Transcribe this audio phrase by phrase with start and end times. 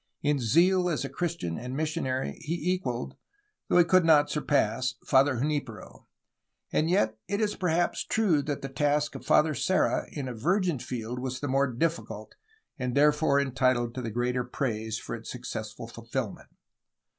[0.23, 3.15] In zeal as a Christian and missionary he equaled,
[3.67, 6.07] though he could not surpass, Father Junfpero.
[6.73, 10.79] And yet it is perhaps true that the task of Father Serra in a virgin
[10.79, 12.33] field was the more difficult
[12.79, 16.49] and therefore entitled to the greater praise for its successful fulfilment.